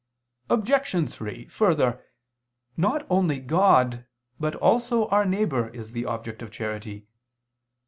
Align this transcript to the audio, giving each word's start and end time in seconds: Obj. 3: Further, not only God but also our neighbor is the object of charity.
Obj. 0.49 1.11
3: 1.13 1.45
Further, 1.45 2.03
not 2.75 3.05
only 3.07 3.37
God 3.37 4.07
but 4.39 4.55
also 4.55 5.07
our 5.09 5.25
neighbor 5.27 5.69
is 5.69 5.91
the 5.91 6.05
object 6.05 6.41
of 6.41 6.49
charity. 6.49 7.05